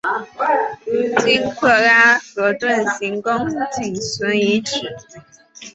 [0.85, 4.73] 如今喀喇河屯行宫仅存遗址。